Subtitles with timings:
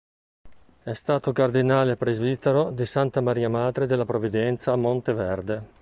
[0.81, 5.63] È stato cardinale presbitero di Santa Maria Madre della Provvidenza a Monte Verde.